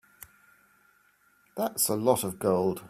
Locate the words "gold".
2.39-2.79